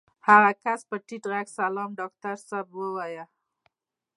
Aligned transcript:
هغه 0.27 0.51
کس 0.63 0.79
په 0.89 0.95
ټيټ 1.07 1.23
غږ 1.31 1.47
سلام 1.57 1.89
ډاکټر 1.99 2.35
صاحب 2.49 2.67
ووايه. 2.77 3.23